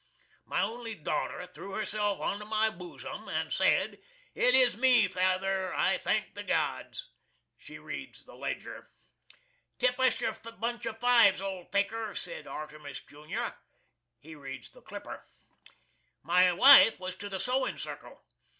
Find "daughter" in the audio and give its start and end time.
0.95-1.45